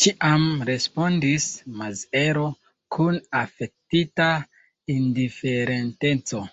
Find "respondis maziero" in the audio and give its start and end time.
0.66-2.44